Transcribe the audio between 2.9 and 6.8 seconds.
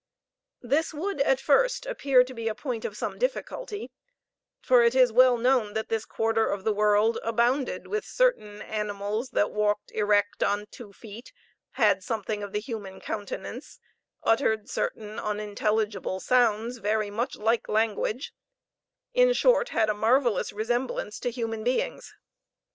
some difficulty, for it is well known that this quarter of the